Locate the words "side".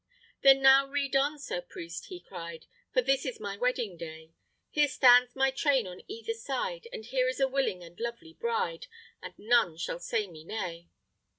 6.33-6.87